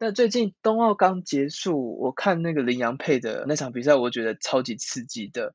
[0.00, 5.54] 那最近冬奥刚结束，我看那个林洋配的那场比赛，我觉得超级刺激的。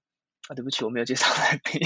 [0.50, 1.80] 啊，对不起，我没有介绍来宾。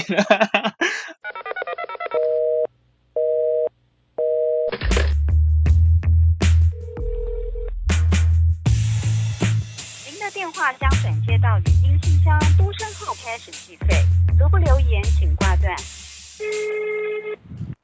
[10.04, 14.04] 您的电话将转接到语音信箱，嘟声后开始计费。
[14.36, 15.76] 如不留言，请挂断。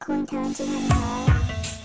[0.00, 1.83] 空调电台。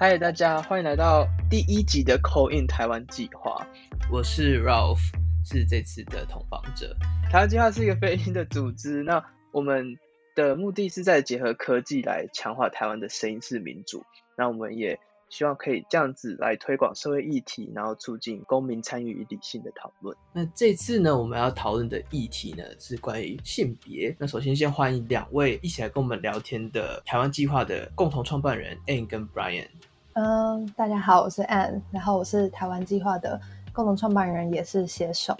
[0.00, 3.66] 嗨，大家欢迎来到第一集的 Call In 台湾计划。
[4.12, 5.00] 我是 Ralph，
[5.44, 6.96] 是这次的同房者。
[7.28, 9.98] 台湾计划是一个非营的组织，那我们
[10.36, 14.04] 的目的是在结合科技来强化台湾的声音式民主。
[14.36, 20.16] 那我们也希望可以这样子来推广社会议题，然后促进公民参与与理性的讨论。
[20.32, 24.14] 那这次呢，我们要讨论的议题呢是关于性别。
[24.16, 29.66] 那首先先欢迎两位一起来跟我们聊天的台湾计划的共同创办人 Anne 跟 Brian。
[30.20, 33.40] 嗯，大家好，我是 Anne，然后我是台湾计划的
[33.72, 35.32] 共同创办人，也是写手。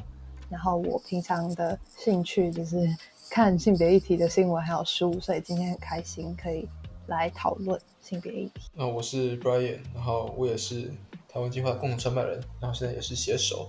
[0.48, 2.88] 然后我平常的兴趣就是
[3.28, 6.68] 看性别议题的新闻还有书，所以今天很开心可以
[7.08, 8.70] 来讨论性别议题。
[8.72, 10.82] 那我是 Brian，然后我也是
[11.28, 13.68] 台湾计划共同创办人，然后现在也是写手。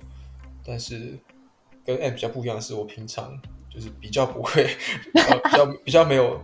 [0.63, 1.17] 但是
[1.83, 3.35] 跟 Anne 比较不一样的是，我平常
[3.67, 4.63] 就是比较不会，
[5.11, 6.39] 比较比较没有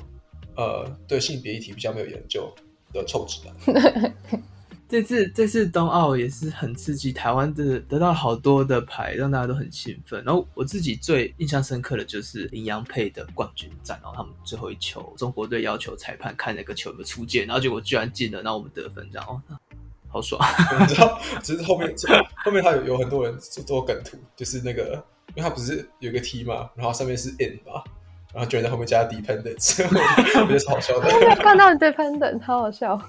[0.57, 2.51] 呃对性别议题比较没有研究
[2.91, 4.11] 的臭直男。
[4.87, 10.23] 这次这次冬奥也是很刺激，台湾的得到好多的牌，让大家都很兴奋。
[10.23, 19.41] 然后我自己最印象深刻的就是林洋配的冠军战，然后他们最后一球，中国队要求裁判看那个球有没有出界，然后结果居然进了，然后我们得分，这样哦，
[20.07, 20.39] 好爽。
[20.79, 21.91] 你知道，只是后面
[22.43, 27.83] 后面他有有很多人做梗图，就是那个，因为他不是有个 T 嘛，然后上面是 N 嘛，
[28.35, 29.83] 然后居然在后面加 Dependent，
[30.41, 31.09] 我觉得超好笑的。
[31.37, 33.01] 看到 Dependent，好好笑。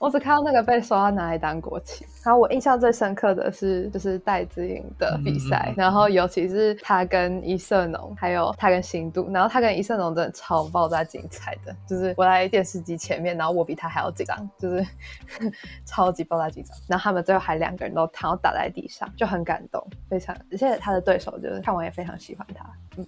[0.00, 14.86] 我只看到那个被说要拿来当国旗，然后我印象最深刻的是就是戴资颖的比赛，然后尤其是他跟伊瑟农，还有他跟新度，然后他跟伊瑟农真的超爆炸精彩的，就是我在电视机前面，然后我比他还要紧张，就是
[15.84, 22.64] 超级爆炸紧张，然后他们最后还两个人都躺倒在地上，就很感动，非常，而且他的对手就是看完也非常喜欢他，
[22.96, 23.06] 嗯。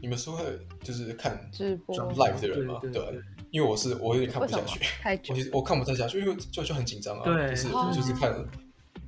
[0.00, 0.44] 你们是会
[0.80, 2.80] 就是看直播 live 的人吗？
[2.92, 3.20] 对，
[3.50, 4.80] 因为我是我有点看不下去，
[5.28, 8.34] 我其实我看不太下去，因为就就很紧张啊，就是就是看，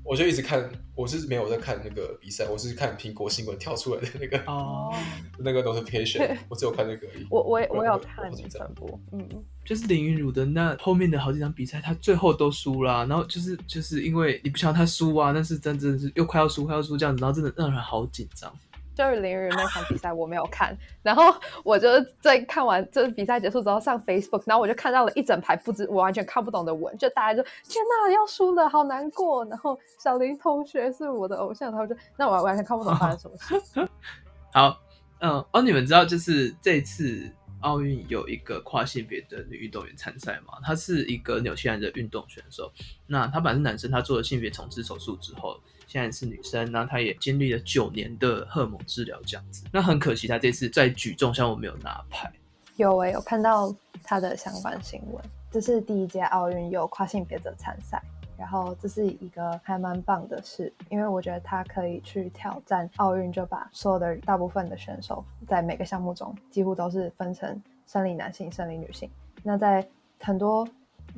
[0.02, 4.92] 我就一直看，我是没有在看那个比赛，我是看苹果新闻跳出来的那个哦，
[5.38, 7.06] 那个 notification，我只有看那个。
[7.30, 9.28] 我我我有看转播，嗯，
[9.64, 18.50] 就是林云儒的那后面的好几场比赛，他最后都输了，然后就是就是因为你不想他输啊，但是真真的是又快要输快要输这样子，然后真的让人好紧张。
[19.00, 21.34] 就是林云那场比赛我没有看，然后
[21.64, 21.88] 我就
[22.20, 33.88] 在看完这比赛结束之后上 Facebook，然后我就看到了一整排不知我完全看不懂的文，就大家就天哪要输了好难过，然后小林同学是我的偶像，然后就那我完全看不懂发生什么事。
[34.52, 34.78] 好，
[35.20, 40.58] 嗯，哦，你们知道就是这次奥运有一个跨性别的女运动员参赛吗？
[40.62, 42.70] 她是一个纽西兰的运动选手，
[43.06, 45.58] 那她本来是男生，她做了性别重置手术之后。
[45.90, 49.64] 现在是女生，那她也经历了九年的荷尔蒙治疗，这样子。
[49.72, 52.30] 那很可惜，她这次在举重项目没有拿牌。
[52.76, 53.74] 有诶，有看到
[54.04, 55.20] 她的相关新闻。
[55.50, 58.00] 这是第一届奥运有跨性别者参赛，
[58.38, 69.10] 然后这是一个还蛮棒的事，因为我觉得她可以去挑战奥运，就把所有的大部分的选手在每个项目中几乎都是分成生理男性、生理女性。
[69.42, 69.84] 那在
[70.20, 70.64] 很多。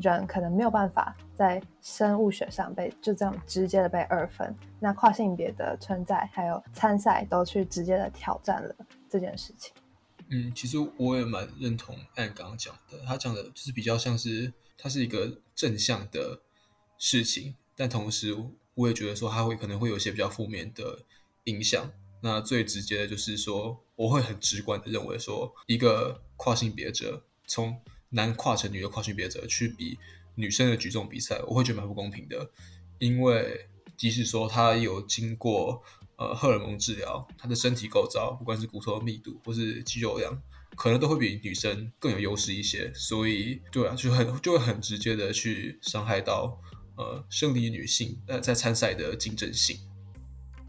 [0.00, 8.74] 人可能没有办法在生物学上被就这样直接的被二分，那跨性别的存在还有参赛都去直接的挑战了
[9.08, 9.72] 这件事情。
[10.30, 16.40] 嗯，其实我也蛮认同按刚刚讲的，他讲的就是比较像是它是一个正向的
[16.96, 18.34] 事情，但同时
[18.74, 21.00] 我也觉得说它会可能会有一些比较负面的
[21.44, 21.90] 影响。
[22.22, 29.98] 那最直接的就是说，我会很直观的认为说，一个跨性别者从男跨成女的跨性别者去比
[30.36, 32.50] 女生的举重比赛，我会觉得蛮不公平的。
[32.98, 35.82] 因为即使说他有经过
[36.16, 40.40] 呃荷尔蒙治疗，他的身体构造，不管是骨头的密度或是肌肉量，
[40.76, 42.92] 可能都会比女生更有优势一些。
[42.94, 46.60] 所以，对啊，就很就会很直接的去伤害到
[46.96, 49.78] 呃生理女性呃在参赛的竞争性。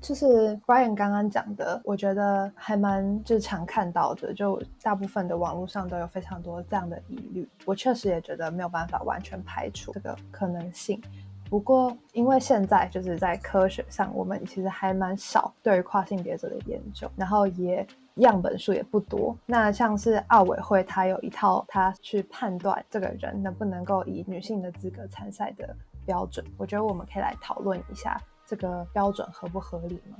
[0.04, 7.48] 就是 Brian 刚刚讲的，我觉得还蛮就是常看到的，就大部分的网络上都有非常多这样的疑虑。
[7.64, 11.02] 我确实也觉得没有办法完全排除这个可能性。
[11.50, 19.34] 不过，因为现在就是在科学上，我们其实还蛮少对于跨性别者的研究，然后也样本数也不多。
[19.46, 25.74] 那像是奥委会，它有一套它去判断这个人能不能够以女性的资格参赛的
[26.06, 26.46] 标准。
[26.58, 28.20] 我觉得我们可以来讨论一下
[28.54, 30.18] 这个标准合不合理吗？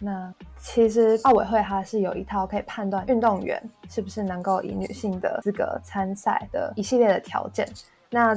[0.00, 7.68] 那其实奥委会它是有一套可以判断运动员是不是能够以女性的资格参赛的一系列的条件。
[8.10, 8.34] 那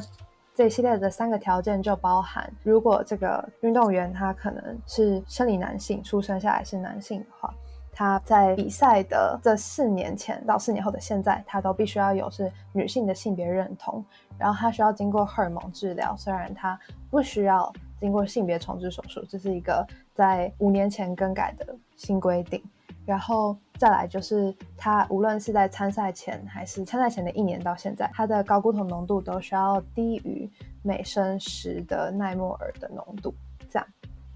[0.53, 7.53] 这一系列的三个条件就包含，如果这个运动员他可能是生理男性，出生下来是男性的话，
[7.93, 14.03] 他在比赛的这四年前到四年后的现在，他都必须要有是女性的性别认同，
[14.37, 16.77] 然后他需要经过荷尔蒙治疗，虽然他
[17.09, 22.61] 不需要经过性别重置手术，这是一个在五年前更改的新规定。
[23.05, 30.47] 然后再来就是他无论是在参赛前还是参赛前的一年到现在，他的高固酮浓度都需要低于
[30.83, 33.33] 每升十的奈莫尔的浓度，
[33.69, 33.87] 这样。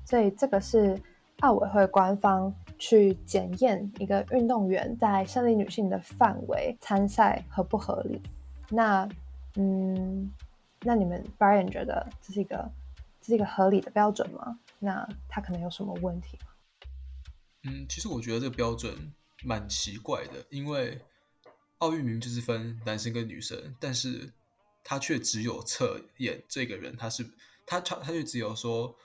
[0.05, 0.99] 所以这个是
[1.41, 8.19] 奥委会官方去检验一个运动员在生理女性的范围参赛合不合理。
[8.69, 9.07] 那
[9.55, 10.31] 嗯，
[10.81, 12.67] 那你们 Brian 觉得这是一个
[13.23, 14.59] 是一个合理的标准吗？
[14.79, 16.47] 那他可能有什么问题吗？
[17.63, 20.99] 嗯，其实我觉得这个标准蛮奇怪的，因为
[21.77, 24.31] 奥运明明就是分男生跟女生，但是
[24.83, 27.25] 他却只有测验这个人，他是
[27.65, 28.95] 他他他就只有说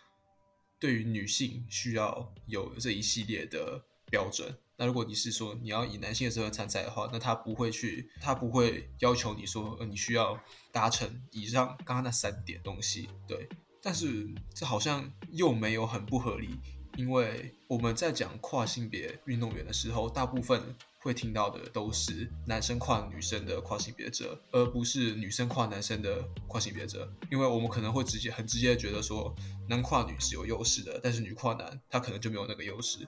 [0.79, 4.57] 对于女性需要有这一系列的标准。
[4.77, 13.09] 那如果你是说你要以男性的身份参赛的话，那他不会去，他不会要求你说呃你需要达成以上刚刚那三点东西。
[13.27, 13.49] 对，
[13.83, 16.51] 但是这好像又没有很不合理。
[16.97, 20.61] 因为我们在讲跨性别运动员的时候，大部分
[20.99, 27.09] 会听到的都是男生跨女生的跨性别者，而不是女生跨男生的跨性别者。
[27.31, 29.33] 因为我们可能会直接很直接觉得说，
[29.69, 33.07] 男跨女是有优势的，但是女跨男他可能就没有那个优势，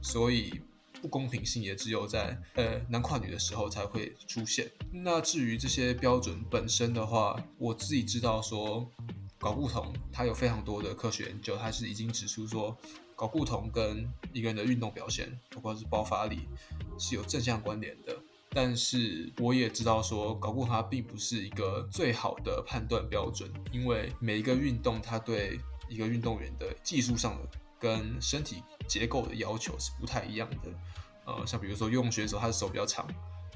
[0.00, 0.60] 所以
[1.00, 4.70] 不公平性也只有在呃男跨女的时候才会出现。
[4.92, 8.88] 那至于这些标准本身的话，我自己知道说，
[9.42, 12.74] 搞不同，它有非常多的科学研究，它是已经指出说。
[13.14, 16.48] 搞不同跟一个人的运动表现，包括是爆发力，
[16.98, 18.16] 是有正向关联的。
[18.50, 27.48] 但是我也知道说，搞不同它并不是一个最好的判断标准，因为每一个运动它对一个运动员的技术上的
[27.78, 30.72] 跟身体结构的要求是不太一样的。
[31.24, 33.06] 呃，像比如说游泳选手他的手比较长，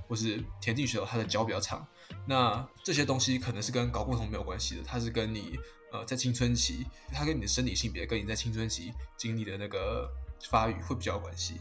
[0.07, 1.85] 或是田径选手他的脚比较长，
[2.27, 5.59] 那这些东西可能是跟搞不同没有关系的，它是跟你。
[5.93, 10.11] 呃，在青春期，它跟你的生理性别跟你在青春期经历的那个
[10.51, 11.61] 发育会比较有关系。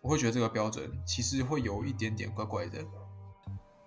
[0.00, 2.84] 我会觉得这个标准其实会有一点点怪怪的。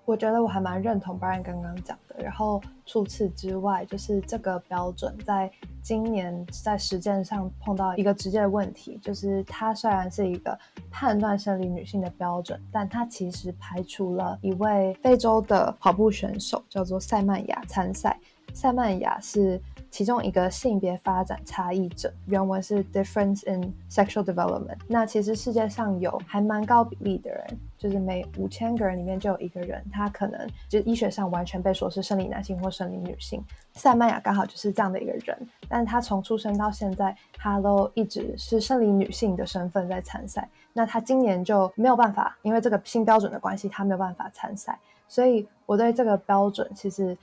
[0.08, 2.16] 我觉得我还蛮认同 Brian 刚刚讲的。
[2.24, 5.52] 然后除此之外，就是这个标准在
[5.82, 10.58] 今年在实践上碰到一个直接的问题，就是它虽然是一个
[10.90, 18.18] 判断生理女性的标准，但它其实排除了一位非洲的跑步选手，叫做塞曼雅参赛。
[18.54, 19.62] 塞曼雅是
[19.92, 24.78] 其中一个性别发展差异者，原文是 difference in sexual development。
[24.88, 33.44] 那其实世界上有还蛮高比例的人，就是每五千个人里面就有一个人，他可能就医学上完全被说是生理男性或生理女性。
[33.74, 35.38] 塞曼雅刚好就是这样的一个人，
[35.70, 40.50] 但他从出生到现在，他都一直是生理女性的身份在参赛。
[40.74, 44.78] 那他今年就没有办法，因为这个新标准的关系，他没有办法参赛。
[45.08, 47.18] 所以我对这个标准其实。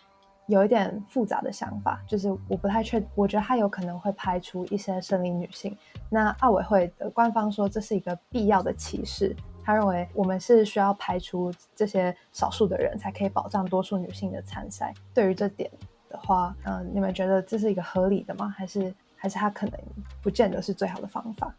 [0.47, 5.75] 有一点复杂的想法，就是我不太确，我觉得他有可能会排除一些生理女性。
[6.11, 9.35] 那奥委会的官方说这是一个必要的歧视，
[9.65, 14.93] 他认为我们是需要排除这些少数的人才可以保障多数女性的参赛。
[15.15, 15.71] 对于这点
[16.09, 18.55] 的话，嗯，你们觉得这是一个合理的吗？
[18.57, 19.81] 还是还是他可能
[20.21, 21.55] 不见得是最好的方法？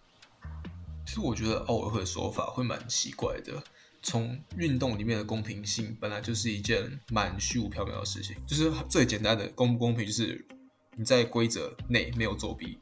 [1.06, 3.54] 其实我觉得奥委会的说法会蛮奇怪的。
[4.02, 10.46] 从运动里面的公平性本来就是一件蛮虚无缥缈的事情，就是最简单的公不公平，就是
[10.96, 12.78] 你在规则内没有作弊，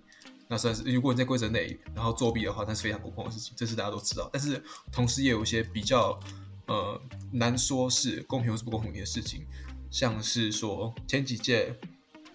[0.48, 4.30] 那算是如果你在规则内然后作弊的话，那是非常不公的事情，这是大家都知道。
[4.32, 6.20] 但是同时也有一些比较
[6.68, 9.46] 呃难说是公平或是不公平的事情，
[9.90, 11.76] 像是说前几届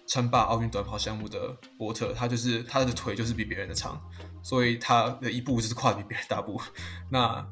[0.05, 4.01] 称霸奥运短跑项目的波特，他就是他的腿就是比别人的长，
[4.43, 6.61] 所以他的一步就是跨比别人大步，
[7.09, 7.45] 那。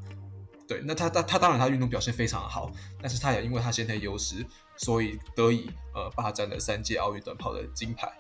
[0.68, 2.70] 对，那他他他当然他运动表现非常的好，
[3.02, 4.46] 但是他也因为他先天优势，
[4.76, 8.12] 所以得以呃霸占了三届奥运短跑的金牌。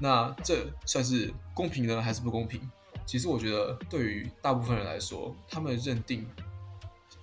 [0.00, 2.60] 那这算是公平呢，还是不公平？
[3.06, 6.26] 其实我觉得对于大部分人来说，他们认定，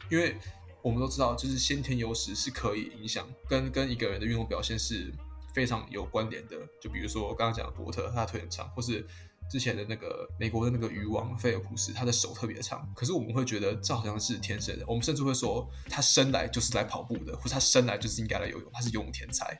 [0.09, 0.37] 因为
[0.81, 5.11] 我们都知道，就是先天优势是可以影响跟跟一个人的运动表现是
[5.53, 6.55] 非常有关联的。
[6.79, 9.05] 就比如说我刚刚讲的伯特，他腿很长，或是
[9.49, 19.59] 之前的那个美国的那个鱼王菲尔普斯，他的手特别长，可是我们会觉得这好像是天生的，我们甚至会说他生来就是来跑步的，或者他生来就是应该来游泳，他是游泳天才。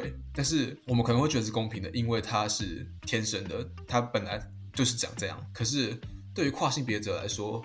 [0.00, 4.40] 对，但是我们可能会觉得是公平的，因为他是天生的，他本来
[4.72, 5.38] 就是长这样。
[5.52, 5.98] 可是
[6.34, 7.64] 对于跨性别者来说，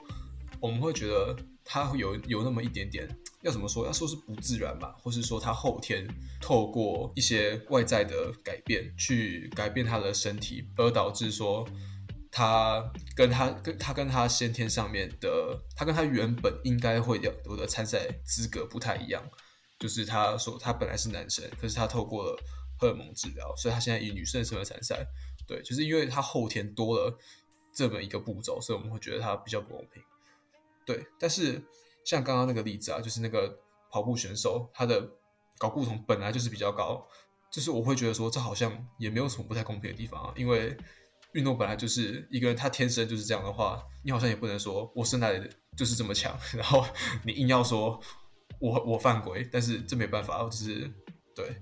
[0.60, 1.36] 我们会觉得
[1.66, 3.08] 他有有那么一点点，
[3.42, 3.86] 要怎么说？
[3.86, 6.08] 要说是不自然吧，或是说他后天
[6.40, 11.68] 透过一些外在的改变去改变他的身体，而导致说
[12.32, 12.84] 他
[13.16, 19.22] 跟他跟他跟他先天上面的，他跟他原本应该会有的参赛资格不太一样。
[19.82, 22.40] 就是他说他本来是男生，可是他透过了
[22.78, 25.04] 荷尔蒙治疗，所以他现在以女生的身份参赛。
[25.48, 27.18] 对，就是因为他后天多了
[27.74, 30.02] 这么一个步骤，所以我们会觉得他比较不公平。
[30.86, 31.62] 对，但是
[32.06, 33.60] 像刚刚那个例子啊，就是那个
[33.90, 35.02] 跑步选手，他的
[35.58, 37.06] 睾固酮本来就是比较高，
[37.52, 40.34] 就是我会觉得说这好像也没有什么不太公平的地方啊。
[40.38, 40.78] 因为
[41.34, 45.42] 运动本来就是一个人他天生就是这样的话，你好像也不能说我生来
[45.76, 46.86] 就是这么强，然后
[47.26, 48.00] 你硬要说。
[48.60, 50.92] 我我犯规，但是这没办法，我只是
[51.36, 51.56] 对。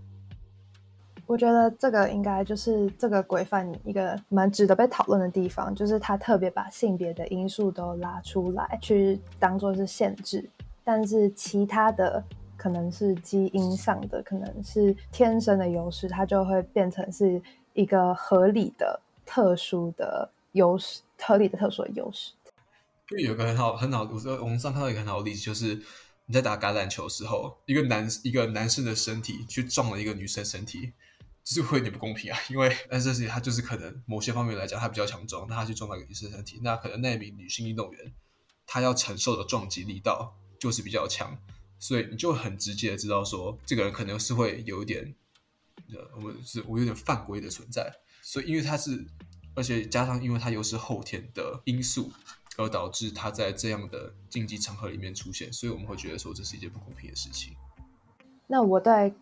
[1.25, 10.49] 我觉得这个应该就是这个规范一个蛮值得被讨论的地方，就是他特别把性别的因素都拉出来，去当做是限制，
[10.83, 12.23] 但是其他的
[12.57, 17.39] 可能是基因上的，可能是天生的优势，它就会变成是
[17.73, 22.33] 一个合理的、特殊的优势，合理的、特殊的优势。
[23.11, 25.79] 因为有个很好很好，我我们上看到一个很好的例子，就是。
[26.29, 30.93] 你在打橄榄球的时候，一个男一个男生的身体去撞了一个女生身体，
[31.43, 32.37] 就是会有点不公平啊。
[32.51, 38.13] 因为男生身体他就是可能某些方面来讲他比较强壮，那他去撞到一个女生身体，那可能那一名女性运动员
[38.67, 41.35] 她要承受的撞击力道就是比较强，
[41.79, 45.15] 所以你就很直接的知道说，这个人可能是会有一点，
[45.91, 47.91] 呃，我们是我有点犯规的存在。
[48.21, 49.03] 所以因为他是，
[49.55, 52.11] 而且加上因为他又是后天的因素。
[52.59, 57.55] 而导致他在这样的竞技场合里面出现，所以我们会觉得说这是一件不公平的事情。
[58.45, 59.13] 那我对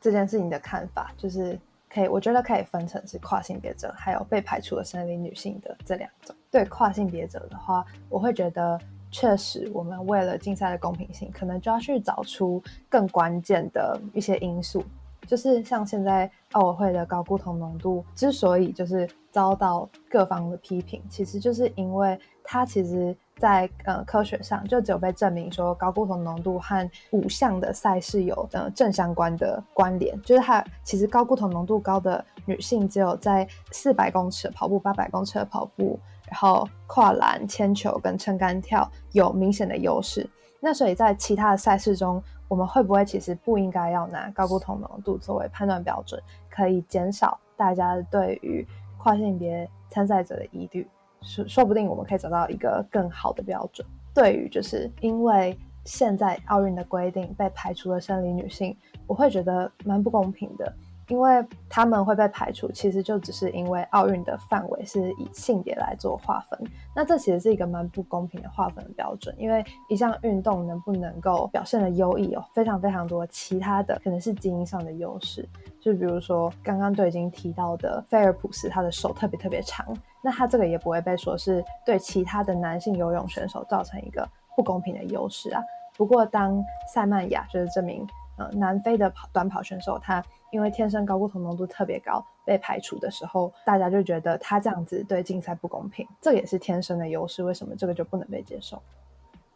[0.00, 1.56] 这件事情的看法就是，
[1.88, 6.34] 可以，我觉得可以分成是跨性别者还有被排除的生理女性的这两种。
[6.50, 8.76] 对跨性别者的话，我会觉得
[9.12, 14.84] 确实我们为了竞赛的公平性，可能就要去找出更关键的一些因素。
[15.26, 22.18] 就是像现在奥委会的高固酮浓度之所以就是遭到各方的批评，其实就是因为
[22.52, 35.96] 它其实，在呃科学上就只有被证明说高固酮浓度和五项的赛事有呃正相关的关联，就是它其实高固酮浓度高的女性只有在四百公尺跑步、八百公尺的跑步，
[36.28, 40.28] 然后跨栏、铅球跟撑杆跳有明显的优势。
[40.58, 42.20] 那所以在其他的赛事中。
[42.50, 48.66] 我们会不会其实不应该要拿高固酮浓度作为判断标准，可以减少大家对于
[48.98, 50.84] 跨性别参赛者的疑虑？
[51.22, 53.86] 说说不定我们可以找到一个更好的标准。
[54.14, 60.72] 对于就是因为现在奥运的规定被排除了生理女性，我会觉得蛮不公平的。
[61.10, 66.58] 因为他们会被排除，其实就只是因为奥运的范围是以性别来做划分，
[66.94, 69.34] 那这其实是一个蛮不公平的划分标准。
[69.36, 75.46] 因为一项运动能不能够表现的优异，有非常非常多其他的可能是基因上的优势，
[75.80, 79.84] 就比如说刚刚都已经提到的菲尔普斯，他的手特别特别长，
[80.22, 84.26] 那他这个也不会被说是对其他的男性游泳选手造成一个
[84.56, 85.60] 不公平的优势啊。
[85.96, 86.64] 不过当
[86.94, 88.06] 塞曼雅就是这名
[88.52, 97.42] 南非的跑短跑选手，他因为天生高固酮浓度特别高，被排除的时候，大家就觉得他这样子对竞赛不公平，这也是天生的优势。
[97.42, 98.80] 为什么这个就不能被接受？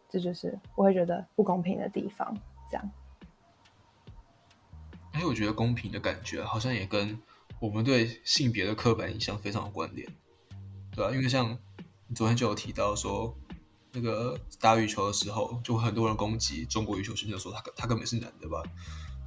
[0.09, 2.35] 这就是我会觉得不公平的地方。
[2.71, 2.91] 这样，
[5.13, 7.17] 哎，我觉得公平的感觉好像也跟
[7.59, 10.07] 我们对性别的刻板印象非常有关联，
[10.91, 11.11] 对吧？
[11.11, 11.57] 因为像
[12.07, 13.35] 你昨天就有提到说，
[13.95, 18.61] 那个打羽球的时候，就很多人攻击中国羽球选手，说他他根本是男的吧。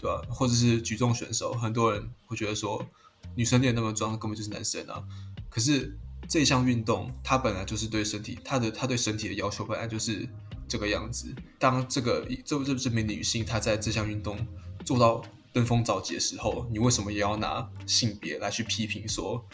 [0.01, 0.23] 对吧？
[0.31, 2.81] 或者是举重选手，很多人会觉得说，
[3.35, 5.03] 女生练那么壮，根本就是男生啊。
[5.51, 5.99] 可是
[6.29, 10.29] 这项运动，它本来就是对身体，它的它对身体的要求本来就是
[10.69, 11.35] 这个样子。
[11.59, 14.39] 当这个这这这名女性她在这项运动
[14.85, 15.21] 做到
[15.53, 19.45] 登峰造极的时候，你为什么也要拿性别来去批评说，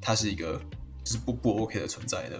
[0.00, 0.56] 她是一个
[1.02, 2.36] 就是不不 OK 的存在呢？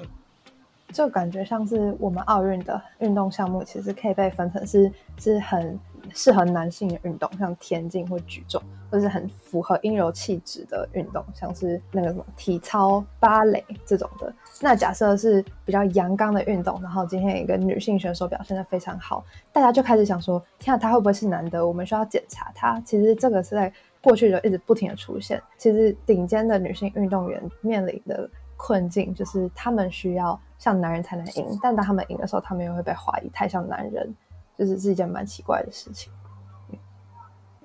[0.92, 5.78] 就感觉像是我们奥运的运动项目，其实可以被分成是是很。
[6.14, 14.32] 适合男性的运动，像田径或举重，或是很符合阴柔气质的运动，像是那个什么体操、芭蕾这种的。
[14.60, 21.64] 那假设是比较阳刚的运动，然后今天一个女性选手表现的非常好，大家就开始想说：天啊，她会不会是男的？
[21.64, 22.80] 我们需要检查她。
[22.80, 25.40] 其实这个是在过去就一直不停的出现。
[25.58, 34.14] 其实顶尖的女性运动员面临的困境，就是他们需要像男人才能赢，但当他们赢的时候，他们又会被怀疑太像男人，
[34.56, 36.12] 就是是一件蛮奇怪的事情。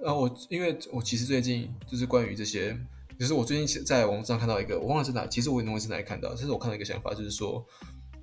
[0.04, 2.78] 啊，我因为我其实最近就是关于这些，
[3.20, 7.66] 就是我最近在网上看到一个，我忘了是哪，其实我也忘是哪里看到，这是我看到一个想法，就是说，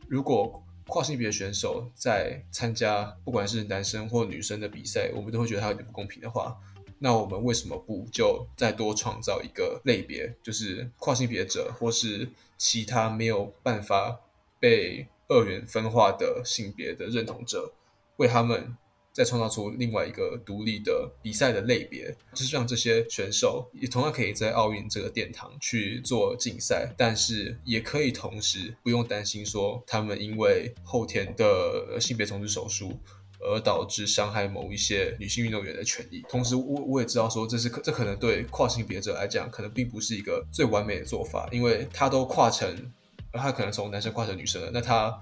[0.09, 6.57] 如果跨性别选手在参加不管是男生或女生的比赛，我们都会觉得他有点不公平的话。
[6.99, 14.21] 那我们为什么不就再多创造一个类别，就是跨性别者或是其他没有办法
[14.63, 17.73] 被二元分化的性别的认同者，
[18.19, 18.77] 为他们
[19.13, 33.01] 再创造出另外一个独立的比赛的类别，就是让这些选手也同样可以在奥运这个殿堂去做竞赛，但是也可以同时不用担心说他们因为后天的性别重置手术。
[33.45, 36.23] 而导致伤害某一些女性运动员的权利。
[36.29, 42.93] 同时，我我也知道说，这是可这可能对跨性别者来讲，可能并不是一个最完美的做法，因为他都跨成，
[43.33, 44.71] 而他可能从男生跨成女生了。
[44.73, 45.13] 那他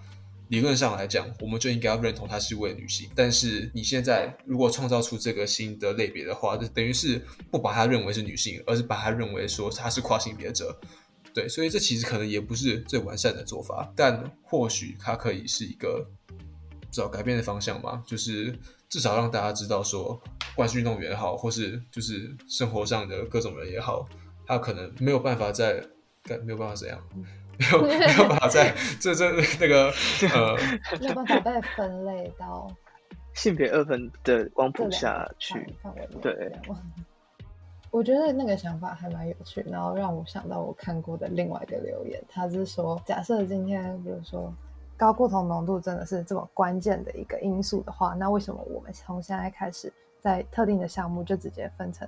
[0.49, 3.09] 理论上来讲，我们就应该要认同他是一位女性。
[3.15, 10.79] 但是你现在如果创造出这个新的类别的话，就等于是不把他认为是女性，而是把他认为说他是跨性别者。
[11.33, 16.07] 对，所以这其实可能也不是最完善的做法，但或许它可以是一个。
[16.93, 18.53] 找改变的方向嘛，就是
[18.89, 24.09] 至少让大家知道说，不管是运动员也好，或是就是生活上的各种人也好，
[24.45, 25.81] 他可能没有办法在，
[26.43, 27.01] 没有办法怎样，
[27.61, 29.93] 没有没有办法在这这那个
[30.35, 30.57] 呃，
[30.99, 32.67] 没有办法被分类到
[33.35, 36.09] 性别二分的光谱下去范围。
[36.21, 36.53] 对，
[37.91, 44.53] 我觉得那个想法还蛮有趣，然后让我想到我看过的另外一个留言，他是说，假设今天比如说。
[44.97, 49.91] 高固酮浓度真的是这么关键的一个因素的话，那为什么我们从现在开始
[50.21, 52.07] 在特定的项目就直接分成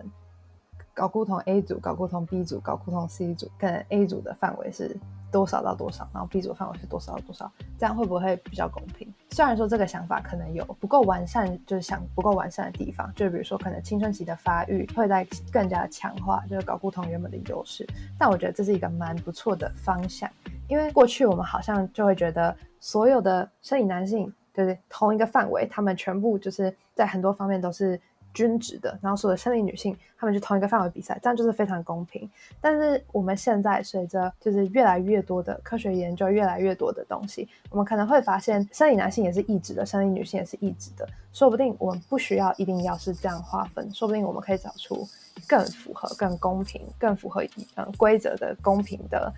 [0.93, 3.51] 高固酮 A 组、高固酮 B 组、高固酮 C 组？
[3.59, 4.95] 跟 A 组的范围是
[5.33, 7.51] 多少到多少，然后 B 组的范围是多少到多少？
[7.79, 9.13] 这样会不会比较公平？
[9.31, 20.31] 虽然说这个想法可能有不够完善，就是想不够完善的地方，就比如说可能青春期的发育会在更加强化就是高固同原本的优势，但我觉得这是一个蛮不错的方向。
[20.69, 24.79] 因为过去我们好像就会觉得所有的生理男性，对对？
[24.89, 27.99] 同一个范围，他们全部就是在很多方面都是
[28.33, 28.99] 均值的。
[29.03, 32.29] 然后所有的生理女性，他们就同一个范围比赛，这样就是非常公平。
[32.61, 41.09] 但是我们现在随着就是越来越多的科学研究，越来越多的东西，我们可能会发现生理男性也是异质的，生理女性也是异质的。
[41.33, 45.07] 说不定我们不需要一定要是这样划分，说不定我们可以找出
[45.49, 47.43] 更符合、更公平、更符合
[47.77, 49.33] 嗯规则的公平的。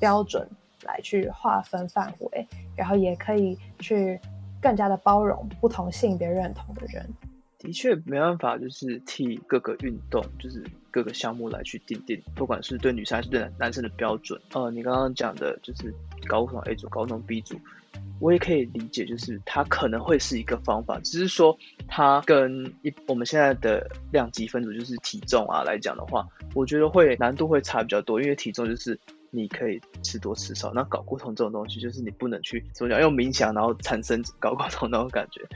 [0.00, 0.48] 标准
[0.84, 4.16] 来去划分范围，然后也可以去
[4.62, 7.04] 更加的包容不同性别认同的人。
[7.58, 14.40] 的确没办法，就是替各个运动，就是各个项目来去定定，不管是对女生还是对男生的标准。
[14.52, 15.92] 呃，你刚刚讲的就是
[16.26, 17.60] 高中 A 组、高中 B 组，
[18.20, 28.98] 我也可以理解，就是它可能会是一个方法，只是说它跟一我们现在的量级分组，就是体重啊来讲的话，我觉得会难度会差比较多，因为体重就是。
[29.30, 35.46] 你可以吃多吃少，那搞固酮这种东西，就是你不能去怎么讲用冥想，然后产生搞固酮那种感觉。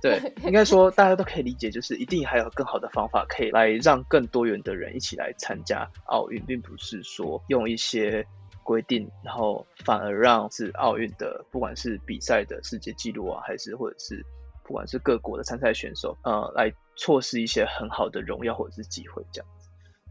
[0.00, 8.26] 对，应该说大家都可以理解，就是一定还有更好的方法，可以来让更多元的人一起来参加奥运，并不是说用一些
[8.62, 14.24] 规定，然后反而让是奥运的，不管是比赛的世界纪录啊，还是或者是
[14.64, 19.68] 不管是各国的参赛选手，呃，来错失一些很好的荣耀或者是机会这样子。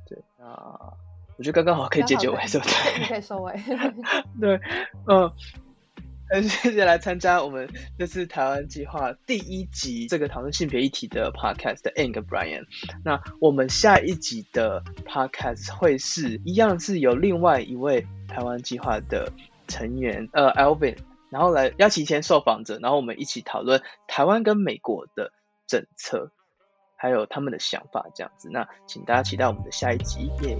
[0.07, 0.45] 对，那。
[1.39, 3.05] 我觉得刚刚好可以结结尾，对不对？
[3.09, 3.53] 可以收尾。
[4.41, 4.59] 对，
[5.05, 5.31] 嗯，
[6.29, 12.65] 很 谢谢来参加我们这次台湾计划第一集这个讨论性别议题的 podcast 的 Ang Brian。
[13.03, 19.31] 那我们下一集的 podcast 会是一样是有另外一位台湾计划的
[19.67, 20.97] 成员，呃，Alvin，
[21.29, 25.31] 然后来邀请一些受访者，然后我们一起讨论台湾跟美国的
[25.65, 26.31] 政策，
[26.97, 28.49] 还有他们的想法这样子。
[28.51, 30.57] 那请大家期待我们的下一集，耶！